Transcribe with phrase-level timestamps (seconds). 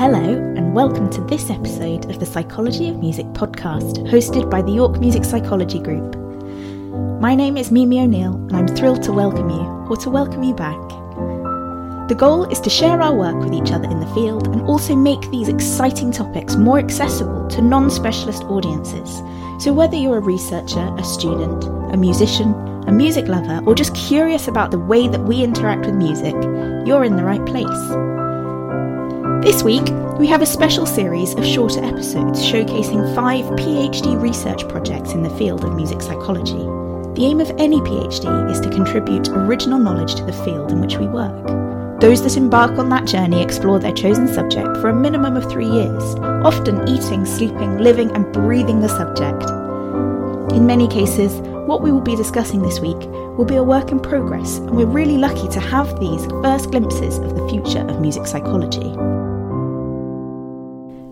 [0.00, 0.16] Hello,
[0.56, 4.98] and welcome to this episode of the Psychology of Music podcast, hosted by the York
[4.98, 6.16] Music Psychology Group.
[7.20, 10.54] My name is Mimi O'Neill, and I'm thrilled to welcome you, or to welcome you
[10.54, 10.80] back.
[12.08, 14.96] The goal is to share our work with each other in the field and also
[14.96, 19.18] make these exciting topics more accessible to non specialist audiences.
[19.62, 21.62] So, whether you're a researcher, a student,
[21.92, 22.54] a musician,
[22.88, 26.32] a music lover, or just curious about the way that we interact with music,
[26.86, 28.19] you're in the right place.
[29.42, 35.12] This week, we have a special series of shorter episodes showcasing five PhD research projects
[35.12, 36.58] in the field of music psychology.
[37.14, 40.96] The aim of any PhD is to contribute original knowledge to the field in which
[40.96, 41.46] we work.
[42.02, 45.70] Those that embark on that journey explore their chosen subject for a minimum of three
[45.70, 46.02] years,
[46.44, 49.42] often eating, sleeping, living, and breathing the subject.
[50.54, 51.32] In many cases,
[51.66, 52.98] what we will be discussing this week
[53.38, 57.16] will be a work in progress, and we're really lucky to have these first glimpses
[57.16, 58.94] of the future of music psychology.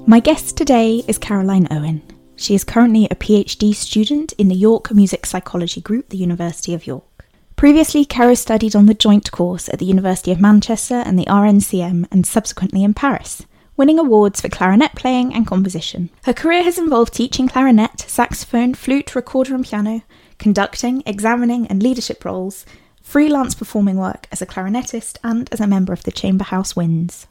[0.09, 2.01] My guest today is Caroline Owen.
[2.35, 6.87] She is currently a PhD student in the York Music Psychology Group, the University of
[6.87, 7.27] York.
[7.57, 12.07] Previously, Caro studied on the joint course at the University of Manchester and the RNCM,
[12.11, 13.45] and subsequently in Paris,
[13.77, 16.09] winning awards for clarinet playing and composition.
[16.23, 20.01] Her career has involved teaching clarinet, saxophone, flute, recorder, and piano,
[20.39, 22.65] conducting, examining, and leadership roles,
[23.03, 27.27] freelance performing work as a clarinetist, and as a member of the Chamber House Winds.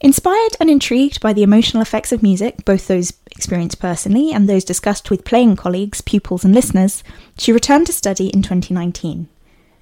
[0.00, 4.64] Inspired and intrigued by the emotional effects of music, both those experienced personally and those
[4.64, 7.02] discussed with playing colleagues, pupils, and listeners,
[7.38, 9.28] she returned to study in 2019.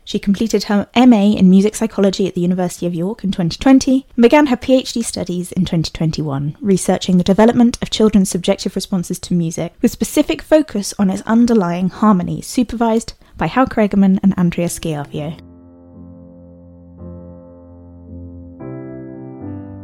[0.04, 4.22] She completed her MA in music psychology at the University of York in 2020 and
[4.22, 9.72] began her PhD studies in 2021, researching the development of children's subjective responses to music
[9.80, 15.53] with specific focus on its underlying harmony, supervised by Hauke Egermann and Andrea Schiavio.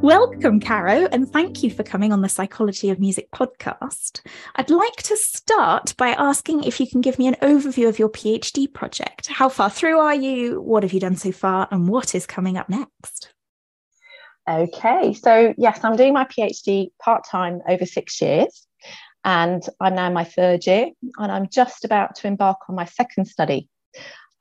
[0.02, 4.22] Welcome, Caro, and thank you for coming on the Psychology of Music podcast.
[4.56, 8.08] I'd like to start by asking if you can give me an overview of your
[8.08, 9.26] PhD project.
[9.26, 10.62] How far through are you?
[10.62, 11.68] What have you done so far?
[11.70, 13.34] And what is coming up next?
[14.48, 18.66] Okay, so yes, I'm doing my PhD part time over six years,
[19.22, 22.86] and I'm now in my third year, and I'm just about to embark on my
[22.86, 23.68] second study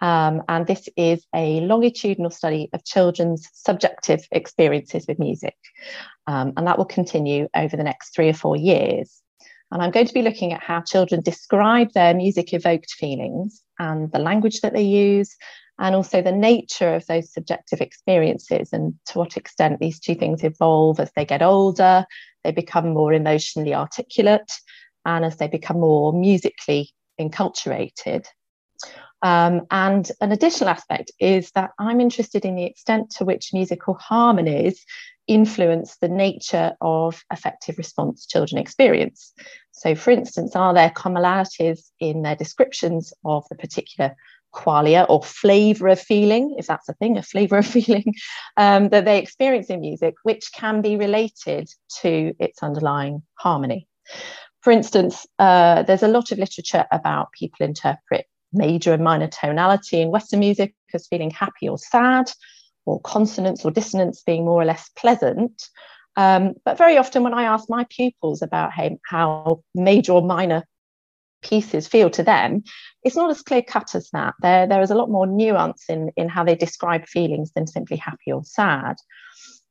[0.02, 5.56] um, and this is a longitudinal study of children's subjective experiences with music.
[6.28, 9.22] Um, and that will continue over the next three or four years.
[9.72, 14.12] And I'm going to be looking at how children describe their music evoked feelings and
[14.12, 15.36] the language that they use,
[15.78, 20.44] and also the nature of those subjective experiences and to what extent these two things
[20.44, 22.06] evolve as they get older,
[22.44, 24.52] they become more emotionally articulate,
[25.06, 28.26] and as they become more musically enculturated.
[29.22, 33.96] Um, and an additional aspect is that I'm interested in the extent to which musical
[33.96, 34.85] harmonies
[35.28, 39.34] influence the nature of affective response children experience.
[39.72, 44.16] So, for instance, are there commonalities in their descriptions of the particular
[44.53, 48.16] qualia or flavor of feeling, if that's a thing, a flavor of feeling
[48.58, 51.69] um, that they experience in music, which can be related
[52.02, 53.88] to its underlying harmony?
[54.62, 60.02] For instance, uh, there's a lot of literature about people interpret major and minor tonality
[60.02, 62.32] in Western music as feeling happy or sad,
[62.86, 65.70] or consonance or dissonance being more or less pleasant.
[66.16, 70.64] Um, but very often, when I ask my pupils about how, how major or minor
[71.42, 72.64] pieces feel to them,
[73.04, 74.34] it's not as clear cut as that.
[74.42, 77.98] There, there is a lot more nuance in, in how they describe feelings than simply
[77.98, 78.98] happy or sad.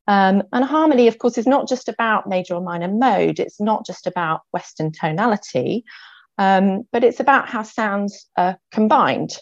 [0.07, 3.85] Um, and harmony, of course, is not just about major or minor mode, it's not
[3.85, 5.85] just about Western tonality.
[6.39, 9.37] Um, but it's about how sounds are combined.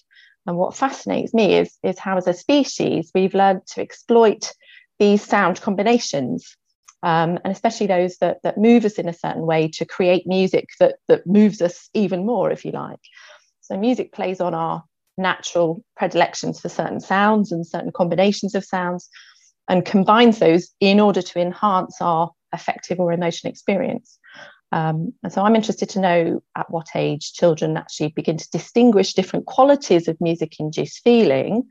[0.46, 4.52] And what fascinates me is, is how, as a species, we've learned to exploit
[4.98, 6.56] these sound combinations,
[7.02, 10.68] um, and especially those that, that move us in a certain way to create music
[10.80, 13.00] that, that moves us even more, if you like.
[13.60, 14.84] So, music plays on our
[15.18, 19.08] natural predilections for certain sounds and certain combinations of sounds
[19.68, 24.18] and combines those in order to enhance our affective or emotional experience.
[24.72, 29.14] Um, and so I'm interested to know at what age children actually begin to distinguish
[29.14, 31.66] different qualities of music induced feeling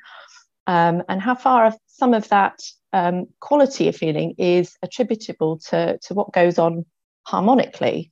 [0.67, 2.59] um, and how far some of that
[2.93, 6.85] um, quality of feeling is attributable to, to what goes on
[7.23, 8.11] harmonically.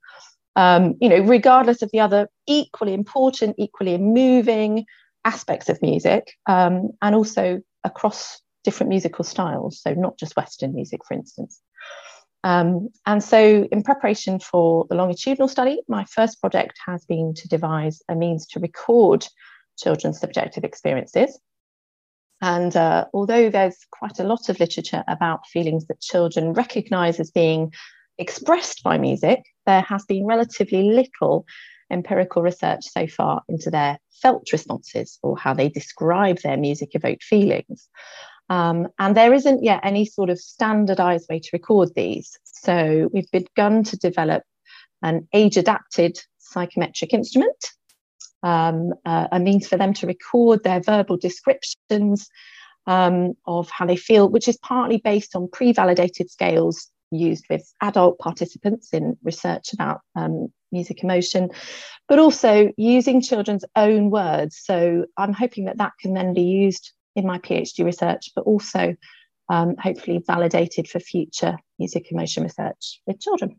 [0.56, 4.86] Um, you know, regardless of the other equally important, equally moving
[5.26, 9.82] aspects of music, um, and also across different musical styles.
[9.82, 11.60] So, not just Western music, for instance.
[12.44, 17.48] Um, and so, in preparation for the longitudinal study, my first project has been to
[17.48, 19.26] devise a means to record
[19.78, 21.40] children's subjective experiences.
[22.42, 27.32] And uh, although there's quite a lot of literature about feelings that children recognize as
[27.32, 27.72] being
[28.18, 31.46] expressed by music, there has been relatively little
[31.90, 37.24] empirical research so far into their felt responses or how they describe their music evoked
[37.24, 37.88] feelings.
[38.50, 42.38] Um, and there isn't yet any sort of standardized way to record these.
[42.44, 44.44] So we've begun to develop
[45.02, 47.72] an age adapted psychometric instrument,
[48.42, 52.30] um, uh, a means for them to record their verbal descriptions
[52.86, 57.72] um, of how they feel, which is partly based on pre validated scales used with
[57.82, 61.50] adult participants in research about um, music emotion,
[62.08, 64.60] but also using children's own words.
[64.62, 68.96] So I'm hoping that that can then be used in my PhD research, but also
[69.50, 73.58] um, hopefully validated for future music emotion research with children.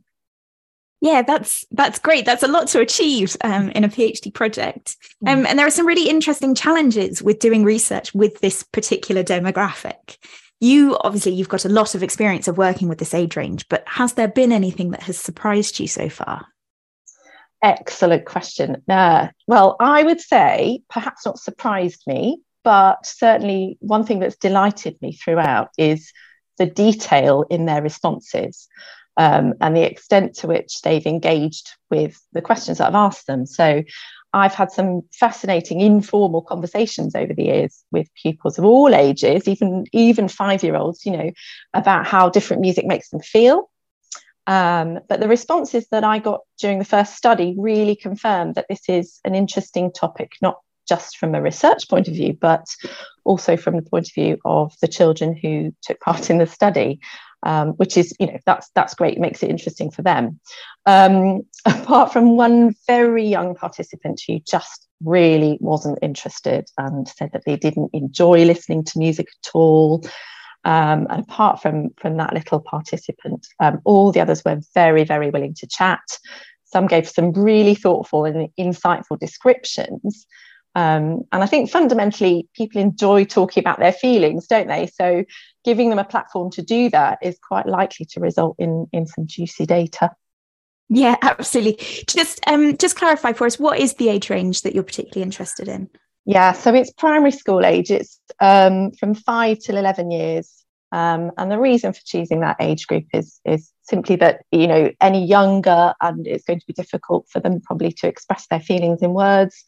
[1.00, 2.24] Yeah, that's that's great.
[2.24, 5.30] That's a lot to achieve um, in a PhD project, mm.
[5.30, 10.16] um, and there are some really interesting challenges with doing research with this particular demographic.
[10.60, 13.84] You obviously you've got a lot of experience of working with this age range, but
[13.86, 16.46] has there been anything that has surprised you so far?
[17.62, 18.82] Excellent question.
[18.88, 25.00] Uh, well, I would say perhaps not surprised me, but certainly one thing that's delighted
[25.00, 26.12] me throughout is
[26.58, 28.68] the detail in their responses
[29.16, 33.46] um, and the extent to which they've engaged with the questions that I've asked them.
[33.46, 33.84] So
[34.32, 39.84] I've had some fascinating informal conversations over the years with pupils of all ages, even
[39.92, 41.30] even five year olds, you know,
[41.72, 43.70] about how different music makes them feel.
[44.46, 48.82] Um, but the responses that I got during the first study really confirmed that this
[48.88, 50.58] is an interesting topic, not
[50.88, 52.66] just from a research point of view, but
[53.24, 57.00] also from the point of view of the children who took part in the study
[57.44, 59.16] um, which is you know that's that's great.
[59.16, 60.40] It makes it interesting for them.
[60.86, 67.44] Um, apart from one very young participant who just really wasn't interested and said that
[67.44, 70.04] they didn't enjoy listening to music at all.
[70.64, 75.30] Um, and apart from from that little participant um, all the others were very very
[75.30, 76.00] willing to chat.
[76.64, 80.26] Some gave some really thoughtful and insightful descriptions
[80.74, 84.88] um, and I think fundamentally, people enjoy talking about their feelings, don't they?
[84.88, 85.24] So,
[85.64, 89.26] giving them a platform to do that is quite likely to result in, in some
[89.26, 90.10] juicy data.
[90.88, 91.78] Yeah, absolutely.
[92.06, 95.68] Just um, just clarify for us, what is the age range that you're particularly interested
[95.68, 95.88] in?
[96.26, 97.90] Yeah, so it's primary school age.
[97.90, 102.86] It's um, from five till eleven years, um, and the reason for choosing that age
[102.86, 107.28] group is is simply that you know any younger, and it's going to be difficult
[107.30, 109.64] for them probably to express their feelings in words.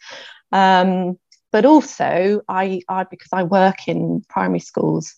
[0.53, 1.19] Um,
[1.53, 5.15] but also, I, I because I work in primary schools,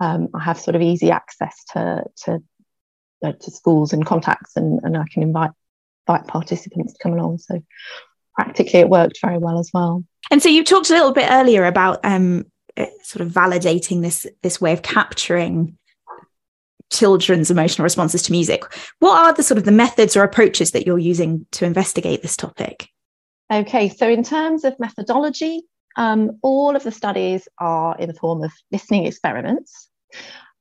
[0.00, 2.42] um, I have sort of easy access to to,
[3.24, 5.50] uh, to schools and contacts, and, and I can invite
[6.06, 7.38] invite participants to come along.
[7.38, 7.62] So
[8.34, 10.04] practically, it worked very well as well.
[10.30, 12.46] And so you talked a little bit earlier about um,
[12.76, 15.76] uh, sort of validating this this way of capturing
[16.90, 18.64] children's emotional responses to music.
[19.00, 22.36] What are the sort of the methods or approaches that you're using to investigate this
[22.36, 22.88] topic?
[23.50, 25.62] Okay, so in terms of methodology,
[25.96, 29.88] um, all of the studies are in the form of listening experiments.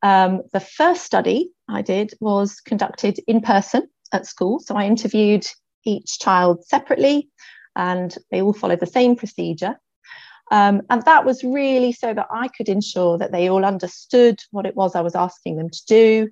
[0.01, 4.59] Um, the first study I did was conducted in person at school.
[4.59, 5.45] So I interviewed
[5.85, 7.29] each child separately
[7.75, 9.79] and they all followed the same procedure.
[10.51, 14.65] Um, and that was really so that I could ensure that they all understood what
[14.65, 16.29] it was I was asking them to do,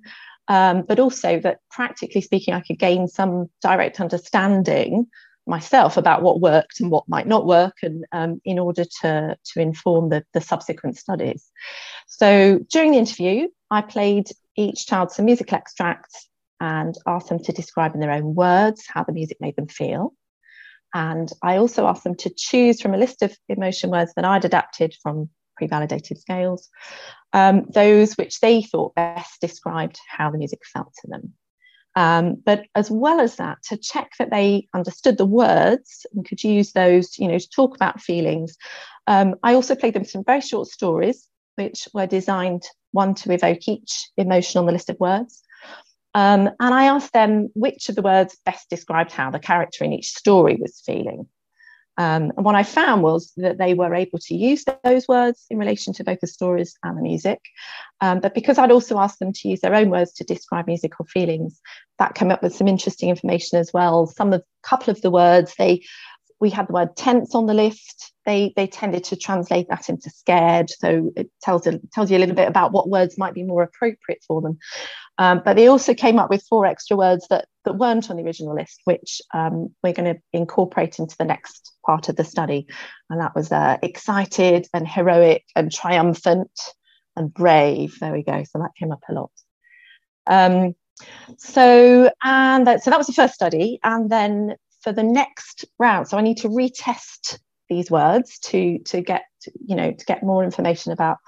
[0.48, 5.06] um, but also that practically speaking, I could gain some direct understanding
[5.46, 9.60] myself about what worked and what might not work and um, in order to, to
[9.60, 11.50] inform the, the subsequent studies.
[12.06, 16.28] So during the interview, I played each child some musical extracts
[16.60, 20.12] and asked them to describe in their own words how the music made them feel.
[20.92, 24.44] And I also asked them to choose from a list of emotion words that I'd
[24.44, 26.68] adapted from pre validated scales,
[27.32, 31.34] um, those which they thought best described how the music felt to them.
[31.96, 36.42] Um, but as well as that, to check that they understood the words and could
[36.42, 38.56] use those, you know, to talk about feelings.
[39.06, 43.66] Um, I also played them some very short stories, which were designed one to evoke
[43.68, 45.42] each emotion on the list of words.
[46.14, 49.92] Um, and I asked them which of the words best described how the character in
[49.92, 51.28] each story was feeling.
[52.00, 55.58] Um, and what I found was that they were able to use those words in
[55.58, 57.40] relation to both the stories and the music.
[58.00, 61.04] Um, but because I'd also asked them to use their own words to describe musical
[61.04, 61.60] feelings,
[61.98, 64.06] that came up with some interesting information as well.
[64.06, 65.82] Some of a couple of the words they
[66.40, 68.14] we had the word tense on the list.
[68.24, 72.34] They they tended to translate that into scared, so it tells tells you a little
[72.34, 74.58] bit about what words might be more appropriate for them.
[75.18, 78.24] Um, but they also came up with four extra words that that weren't on the
[78.24, 82.66] original list, which um, we're going to incorporate into the next part of the study.
[83.08, 86.50] And that was uh, excited and heroic and triumphant
[87.16, 87.98] and brave.
[88.00, 88.44] There we go.
[88.44, 89.32] So that came up a lot.
[90.26, 90.74] Um,
[91.38, 96.08] so and that, so that was the first study, and then for the next round,
[96.08, 97.38] so I need to retest
[97.68, 99.22] these words to to get
[99.66, 101.18] you know to get more information about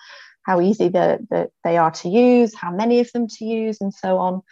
[0.44, 3.94] how easy the, the, they are to use, how many of them to use, and
[3.94, 4.42] so on.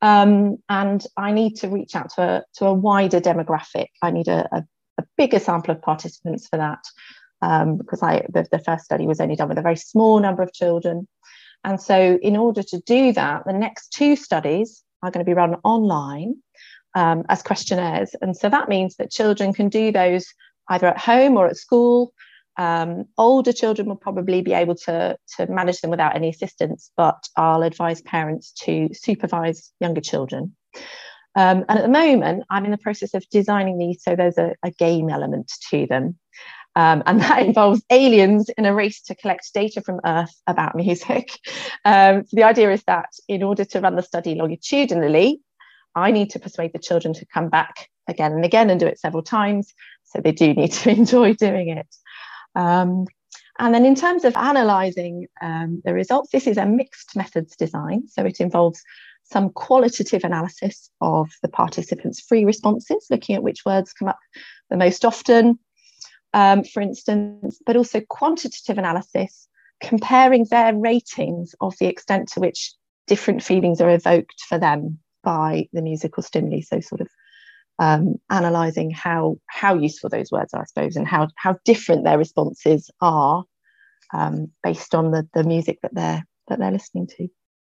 [0.00, 3.88] Um, and I need to reach out to a, to a wider demographic.
[4.02, 4.64] I need a, a,
[4.98, 6.84] a bigger sample of participants for that
[7.42, 10.42] um, because I, the, the first study was only done with a very small number
[10.42, 11.08] of children.
[11.64, 15.34] And so, in order to do that, the next two studies are going to be
[15.34, 16.36] run online
[16.94, 18.14] um, as questionnaires.
[18.22, 20.26] And so that means that children can do those
[20.68, 22.12] either at home or at school.
[22.58, 27.28] Um, older children will probably be able to, to manage them without any assistance, but
[27.36, 30.56] I'll advise parents to supervise younger children.
[31.36, 34.56] Um, and at the moment, I'm in the process of designing these so there's a,
[34.64, 36.18] a game element to them.
[36.74, 41.30] Um, and that involves aliens in a race to collect data from Earth about music.
[41.84, 45.40] Um, so the idea is that in order to run the study longitudinally,
[45.94, 48.98] I need to persuade the children to come back again and again and do it
[48.98, 49.72] several times.
[50.04, 51.86] So they do need to enjoy doing it.
[52.58, 53.06] Um,
[53.60, 58.08] and then in terms of analysing um, the results, this is a mixed methods design.
[58.08, 58.82] So it involves
[59.24, 64.18] some qualitative analysis of the participants' free responses, looking at which words come up
[64.70, 65.58] the most often,
[66.34, 69.48] um, for instance, but also quantitative analysis,
[69.80, 72.74] comparing their ratings of the extent to which
[73.06, 76.60] different feelings are evoked for them by the musical stimuli.
[76.60, 77.08] So, sort of
[77.78, 82.18] um, analysing how how useful those words are, I suppose, and how how different their
[82.18, 83.44] responses are
[84.12, 87.28] um, based on the the music that they're that they're listening to.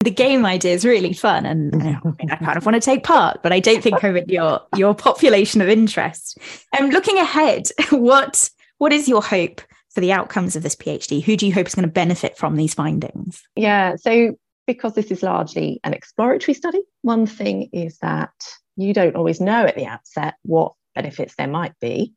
[0.01, 3.03] The game idea is really fun and I, mean, I kind of want to take
[3.03, 6.37] part but i don't think i'm in your your population of interest.
[6.73, 11.21] And um, looking ahead what what is your hope for the outcomes of this phd
[11.23, 13.43] who do you hope is going to benefit from these findings?
[13.57, 14.37] Yeah so
[14.67, 18.31] because this is largely an exploratory study one thing is that
[18.79, 22.13] you don't always know at the outset what benefits there might be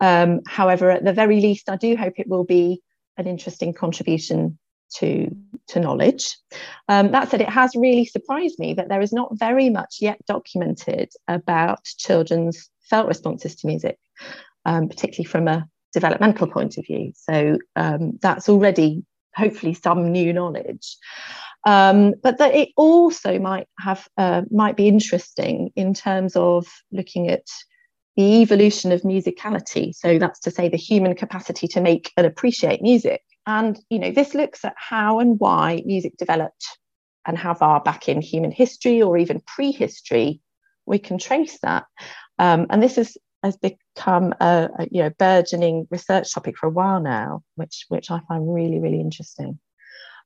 [0.00, 2.82] um, however at the very least i do hope it will be
[3.16, 4.58] an interesting contribution
[4.94, 5.34] to,
[5.68, 6.36] to knowledge.
[6.88, 10.18] Um, that said, it has really surprised me that there is not very much yet
[10.26, 13.98] documented about children's felt responses to music,
[14.64, 17.12] um, particularly from a developmental point of view.
[17.14, 20.96] So um, that's already hopefully some new knowledge.
[21.66, 27.28] Um, but that it also might have uh, might be interesting in terms of looking
[27.28, 27.46] at
[28.16, 29.94] the evolution of musicality.
[29.94, 34.10] So that's to say the human capacity to make and appreciate music and you know,
[34.10, 36.78] this looks at how and why music developed
[37.24, 40.40] and how far back in human history or even prehistory
[40.84, 41.84] we can trace that.
[42.38, 46.70] Um, and this is, has become a, a, you know burgeoning research topic for a
[46.70, 49.58] while now, which which I find really really interesting.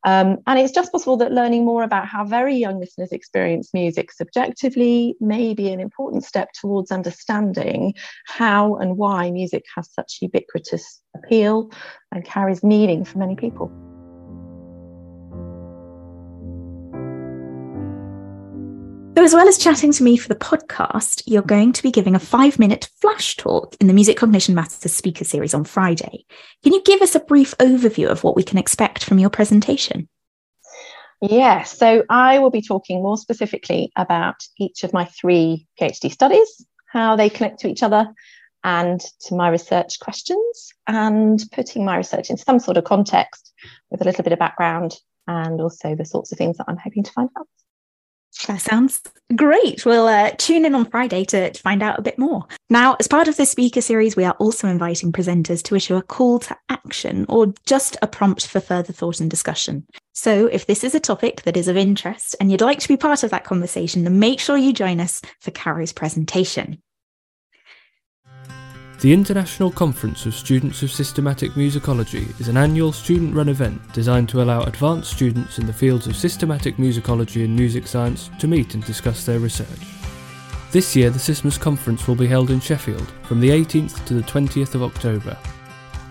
[0.04, 4.12] Um, and it's just possible that learning more about how very young listeners experience music
[4.12, 7.94] subjectively may be an important step towards understanding
[8.26, 11.70] how and why music has such ubiquitous appeal
[12.12, 13.70] and carries meaning for many people.
[19.20, 22.14] So, as well as chatting to me for the podcast, you're going to be giving
[22.14, 26.24] a five minute flash talk in the Music Cognition Matters speaker series on Friday.
[26.62, 30.08] Can you give us a brief overview of what we can expect from your presentation?
[31.20, 36.64] Yes, so I will be talking more specifically about each of my three PhD studies,
[36.86, 38.06] how they connect to each other,
[38.64, 43.52] and to my research questions, and putting my research into some sort of context
[43.90, 44.96] with a little bit of background
[45.26, 47.46] and also the sorts of things that I'm hoping to find out.
[48.46, 49.02] That sounds
[49.36, 49.84] great.
[49.84, 52.46] We'll uh, tune in on Friday to, to, find out a bit more.
[52.68, 56.02] Now, as part of this speaker series, we are also inviting presenters to issue a
[56.02, 59.86] call to action or just a prompt for further thought and discussion.
[60.14, 62.96] So, if this is a topic that is of interest and you'd like to be
[62.96, 66.80] part of that conversation, then make sure you join us for Carrie's presentation.
[69.00, 74.28] The International Conference of Students of Systematic Musicology is an annual student run event designed
[74.28, 78.74] to allow advanced students in the fields of systematic musicology and music science to meet
[78.74, 79.86] and discuss their research.
[80.70, 84.22] This year, the SISMUS conference will be held in Sheffield from the 18th to the
[84.24, 85.34] 20th of October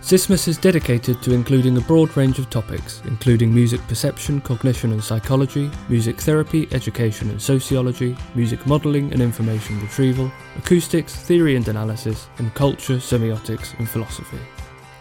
[0.09, 5.03] SISMUS is dedicated to including a broad range of topics, including music perception, cognition and
[5.03, 12.27] psychology, music therapy, education and sociology, music modelling and information retrieval, acoustics, theory and analysis,
[12.39, 14.39] and culture, semiotics and philosophy.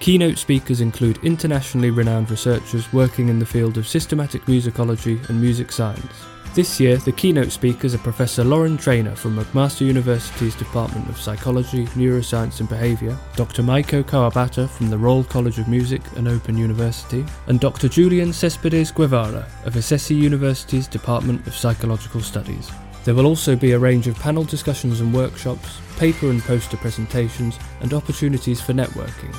[0.00, 5.72] Keynote speakers include internationally renowned researchers working in the field of systematic musicology and music
[5.72, 11.20] science, This year, the keynote speakers are Professor Laurel Trainor from McMaster University's Department of
[11.20, 13.62] Psychology, Neuroscience and Behaviour, Dr.
[13.62, 17.88] Maiko Kawabata from the Royal College of Music and Open University, and Dr.
[17.88, 22.70] Julian Cespedes Guevara of Icesi University's Department of Psychological Studies.
[23.04, 27.56] There will also be a range of panel discussions and workshops, paper and poster presentations,
[27.82, 29.34] and opportunities for networking.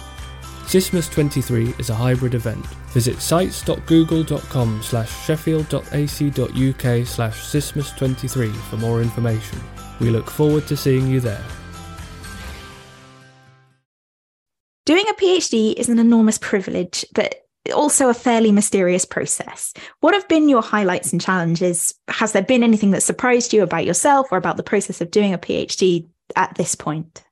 [0.70, 2.64] SISMUS 23 is a hybrid event.
[2.94, 9.60] Visit sites.google.com slash sheffield.ac.uk slash SISMUS23 for more information.
[10.00, 11.44] We look forward to seeing you there.
[14.86, 19.74] Doing a PhD is an enormous privilege, but also a fairly mysterious process.
[20.02, 21.96] What have been your highlights and challenges?
[22.10, 25.34] Has there been anything that surprised you about yourself or about the process of doing
[25.34, 27.24] a PhD at this point?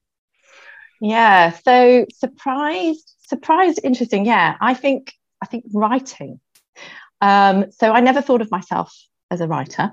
[1.00, 4.55] Yeah, so surprised surprised interesting yeah.
[4.60, 6.39] I think i think writing.
[7.22, 8.96] Um, so i never thought of myself
[9.29, 9.91] as a writer.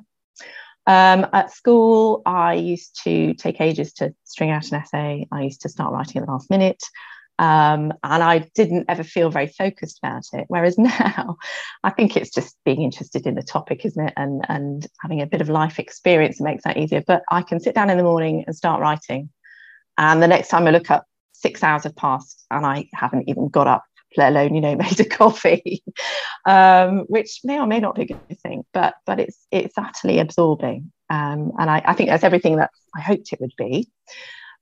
[0.87, 5.27] Um, at school i used to take ages to string out an essay.
[5.33, 6.83] I used to start writing at the last minute.
[7.37, 10.45] Um, and i didn't ever feel very focused about it.
[10.49, 11.37] Whereas now
[11.83, 14.15] i think it's just being interested in the topic isn't it?
[14.17, 17.03] And and having a bit of life experience makes that easier.
[17.07, 19.31] But i can sit down in the morning and start writing.
[19.99, 21.05] And the next time i look up
[21.45, 23.85] six hours have passed and I haven't even got up,
[24.17, 25.85] let alone, you know, made a coffee,
[26.47, 30.19] um, which may or may not be a good thing, but but it's it's utterly
[30.19, 30.91] absorbing.
[31.11, 33.91] Um, and I, I, think that's everything that I hoped it would be.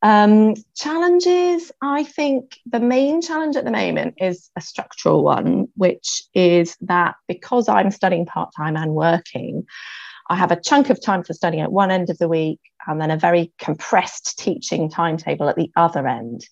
[0.03, 6.25] Um, challenges, I think the main challenge at the moment is a structural one, which
[6.35, 9.65] is that because I'm studying part time and working,
[10.33, 12.99] I have a chunk of time for studying at one end of the week and
[12.99, 16.47] then a very compressed teaching timetable at the other end.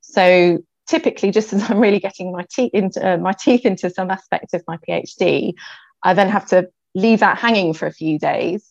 [0.00, 0.58] So
[0.88, 4.52] typically, just as I'm really getting my teeth into uh, my teeth into some aspect
[4.52, 5.54] of my PhD,
[6.02, 8.66] I then have to leave that hanging for a few days.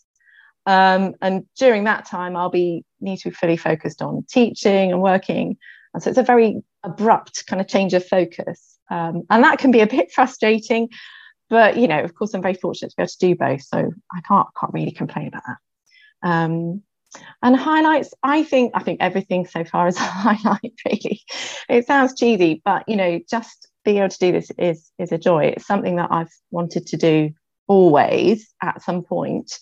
[0.66, 5.02] Um, and during that time, I'll be need to be fully focused on teaching and
[5.02, 5.58] working.
[5.94, 8.78] And so it's a very abrupt kind of change of focus.
[8.92, 10.90] Um, and that can be a bit frustrating.
[11.50, 13.92] But you know, of course, I'm very fortunate to be able to do both, so
[14.14, 15.58] I can't can't really complain about that.
[16.30, 16.84] Um,
[17.42, 20.74] and highlights, I think I think everything so far is a highlight.
[20.86, 21.22] Really,
[21.68, 25.18] it sounds cheesy, but you know, just being able to do this is is a
[25.18, 25.46] joy.
[25.46, 27.32] It's something that I've wanted to do
[27.68, 29.58] always at some point.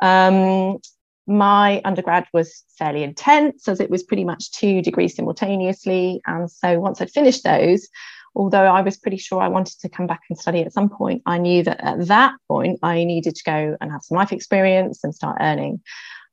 [0.00, 0.78] Um,
[1.26, 6.20] my undergrad was fairly intense as it was pretty much two degrees simultaneously.
[6.26, 7.88] And so once I'd finished those,
[8.34, 11.22] although I was pretty sure I wanted to come back and study at some point,
[11.26, 15.04] I knew that at that point I needed to go and have some life experience
[15.04, 15.80] and start earning.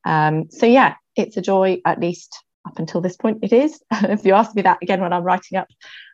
[0.05, 3.81] Um, so yeah, it's a joy, at least up until this point, it is.
[3.91, 5.67] if you ask me that again when I'm writing up,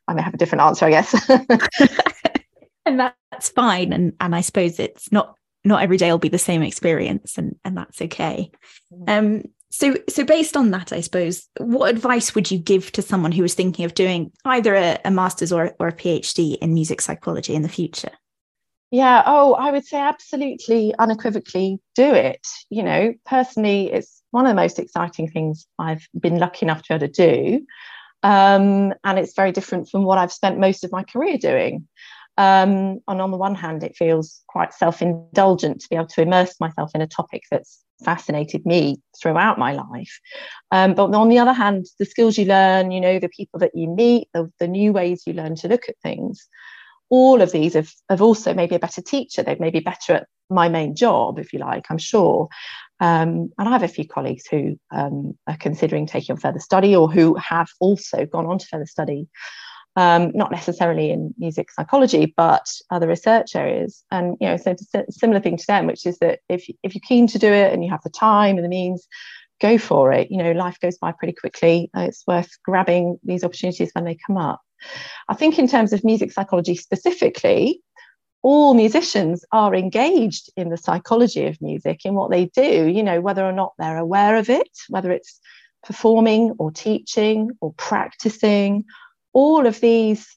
[0.08, 1.30] I may have a different answer, I guess.
[2.86, 3.94] and that's fine.
[3.94, 7.56] And and I suppose it's not not every day will be the same experience, and
[7.66, 8.52] and that's okay.
[8.94, 9.10] Mm-hmm.
[9.10, 13.32] Um, so so based on that, I suppose, what advice would you give to someone
[13.32, 17.02] who is thinking of doing either a, a master's or or a PhD in music
[17.02, 18.12] psychology in the future?
[18.90, 22.48] Yeah, oh, I would say absolutely unequivocally do it.
[22.70, 26.98] You know, personally, it's one of the most exciting things I've been lucky enough to
[26.98, 27.66] be able to do.
[28.24, 31.88] Um, and it's very different from what I've spent most of my career doing.
[32.38, 36.22] Um, and on the one hand, it feels quite self indulgent to be able to
[36.22, 40.20] immerse myself in a topic that's fascinated me throughout my life.
[40.72, 43.72] Um, but on the other hand, the skills you learn, you know, the people that
[43.76, 46.48] you meet, the, the new ways you learn to look at things,
[47.10, 49.44] all of these have, have also made me a better teacher.
[49.44, 52.48] They've made me better at my main job, if you like, I'm sure.
[53.00, 56.96] Um, and I have a few colleagues who um, are considering taking on further study
[56.96, 59.28] or who have also gone on to further study,
[59.98, 64.04] um, not necessarily in music psychology, but other research areas.
[64.12, 64.76] And you know, so
[65.10, 67.84] similar thing to them, which is that if if you're keen to do it and
[67.84, 69.08] you have the time and the means,
[69.60, 70.30] go for it.
[70.30, 71.90] You know, life goes by pretty quickly.
[71.96, 74.62] It's worth grabbing these opportunities when they come up.
[75.28, 77.82] I think, in terms of music psychology specifically,
[78.44, 83.20] all musicians are engaged in the psychology of music in what they do, you know,
[83.20, 85.40] whether or not they're aware of it, whether it's
[85.84, 88.86] performing or teaching or practicing,
[89.38, 90.36] all of these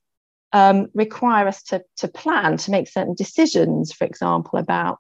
[0.52, 4.98] um, require us to, to plan, to make certain decisions, for example, about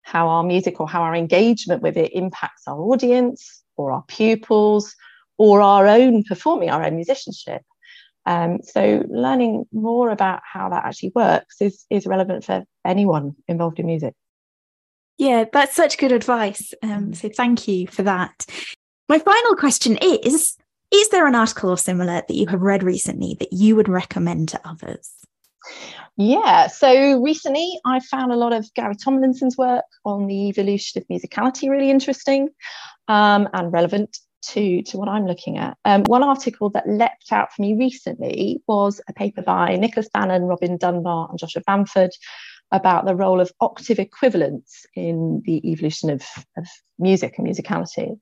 [0.00, 4.94] how our music or how our engagement with it impacts our audience or our pupils
[5.36, 7.60] or our own performing, our own musicianship.
[8.24, 13.80] Um, so learning more about how that actually works is is relevant for anyone involved
[13.80, 14.14] in music.
[15.18, 16.72] Yeah, that's such good advice.
[16.82, 18.46] Um, so thank you for that.
[19.10, 20.56] My final question is
[20.92, 24.50] Is there an article or similar that you have read recently that you would recommend
[24.50, 25.10] to others?
[26.16, 31.08] Yeah, so recently I found a lot of Gary Tomlinson's work on the evolution of
[31.08, 32.50] musicality really interesting
[33.08, 35.78] um, and relevant to, to what I'm looking at.
[35.84, 40.42] Um, one article that leapt out for me recently was a paper by Nicholas Bannan,
[40.42, 42.10] Robin Dunbar, and Joshua Bamford
[42.72, 46.22] about the role of octave equivalence in the evolution of,
[46.56, 46.66] of
[46.98, 48.18] music and musicality.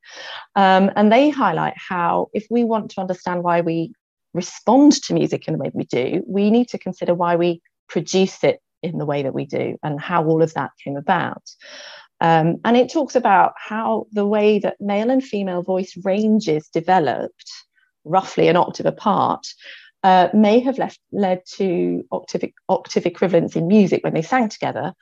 [0.56, 3.92] Um, and they highlight how, if we want to understand why we
[4.34, 8.44] respond to music in the way we do, we need to consider why we produce
[8.44, 11.42] it in the way that we do and how all of that came about.
[12.20, 17.50] Um, and it talks about how the way that male and female voice ranges developed
[18.04, 19.46] roughly an octave apart
[20.02, 24.94] uh, may have left, led to octave, octave equivalence in music when they sang together,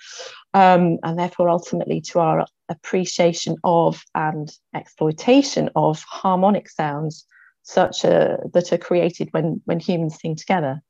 [0.54, 7.24] um, and therefore ultimately to our appreciation of and exploitation of harmonic sounds
[7.62, 10.80] such a, that are created when, when humans sing together.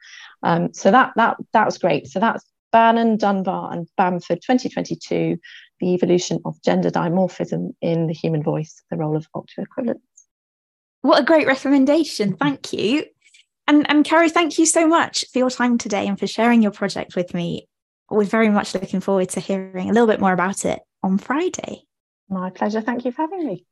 [0.42, 2.06] Um, so that, that, that was great.
[2.06, 5.38] So that's Bannan, Dunbar, and Bamford 2022
[5.80, 10.02] The Evolution of Gender Dimorphism in the Human Voice, the Role of Octave Equivalence.
[11.02, 12.36] What a great recommendation.
[12.36, 13.04] Thank you.
[13.68, 16.72] And, and Carrie, thank you so much for your time today and for sharing your
[16.72, 17.68] project with me.
[18.10, 21.82] We're very much looking forward to hearing a little bit more about it on Friday.
[22.30, 22.80] My pleasure.
[22.80, 23.66] Thank you for having me.